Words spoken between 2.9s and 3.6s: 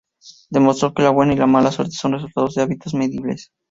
medibles.